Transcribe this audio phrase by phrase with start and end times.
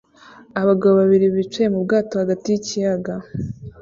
[0.61, 3.13] Abagabo babiri bicaye mu bwato hagati yikiyaga